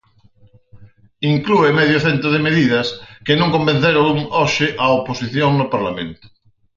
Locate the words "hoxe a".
4.39-4.85